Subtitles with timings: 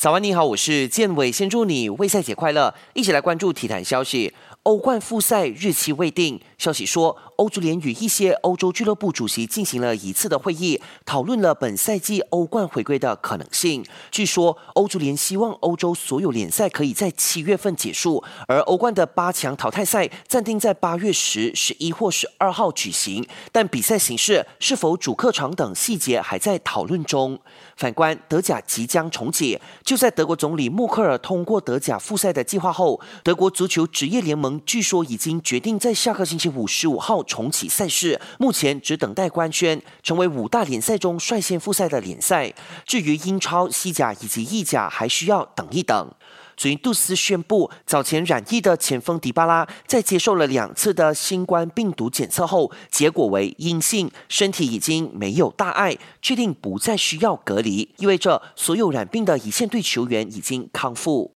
[0.00, 2.74] 早安，你好，我是建伟，先祝你卫赛节快乐。
[2.94, 4.32] 一起来关注体坛消息。
[4.64, 13.82] 欧冠复赛日期未定，消息说，欧足联与一些欧洲俱乐部主席进行了一次的会议，讨论了本赛季欧冠回归的可能性。
[14.10, 27.40] 据说，欧足联希望欧洲所有联赛可以在七月份结束，而欧冠的八强淘汰赛暂定在八月十、十一或十二号举行，但比赛形式是否主客场等细节还在讨论中。
[27.78, 34.49] 反观德甲即将重启，就在德国总理默克尔通过德甲复赛的计划后，德国足球职业联盟。
[34.64, 42.54] 据说已经决定在下个星期五十五号重启赛事，目前只等待官宣，成为五大联赛中率先复赛的联赛。
[42.86, 46.10] 至于英超、西甲以及意甲，还需要等一等。
[46.56, 61.28] 昨天杜斯宣布，早前染疫的前锋迪巴拉在接受了两次的新冠病毒检测后，结果为阴性，身体已经没有大碍，确定不再需要隔离，意味着所有染病的一线队球员已经康复。